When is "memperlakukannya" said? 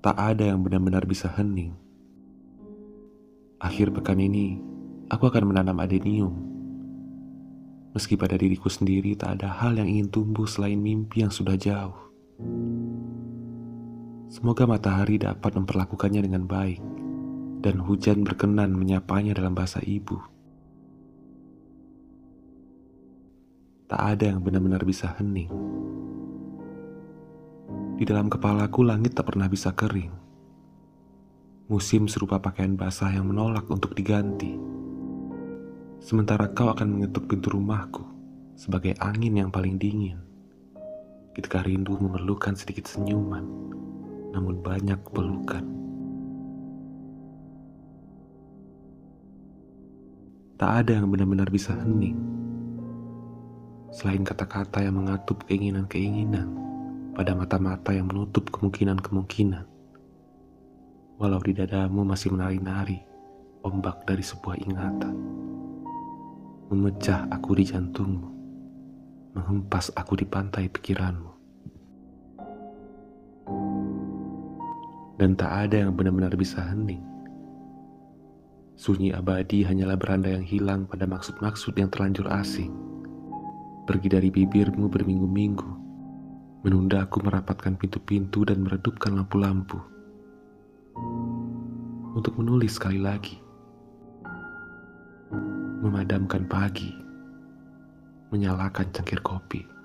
15.60-16.24